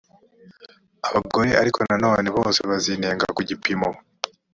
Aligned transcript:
abagore 1.07 1.51
ariko 1.61 1.79
na 1.87 1.95
none 2.05 2.27
bose 2.37 2.59
bazinenga 2.69 3.25
ku 3.35 3.41
gipimo 3.49 3.89